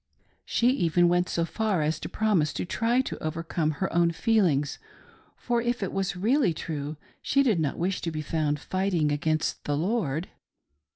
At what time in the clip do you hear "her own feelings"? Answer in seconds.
3.73-4.79